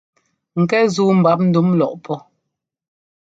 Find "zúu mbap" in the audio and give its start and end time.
0.93-1.39